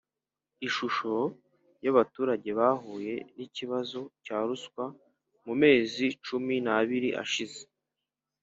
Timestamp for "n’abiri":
6.65-7.09